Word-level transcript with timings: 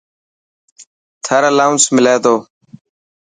ٿر 1.25 1.41
الاونس 1.51 1.83
ملي 1.95 2.15
تو. 2.23 2.35